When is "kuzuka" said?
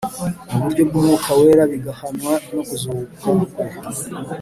2.67-3.27